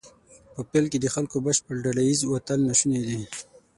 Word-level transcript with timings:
په 0.53 0.61
پیل 0.69 0.85
کې 0.91 0.99
د 1.01 1.07
خلکو 1.15 1.37
بشپړ 1.45 1.75
ډله 1.85 2.01
ایز 2.07 2.19
وتل 2.25 2.59
ناشونی 2.67 3.01
دی. 3.07 3.21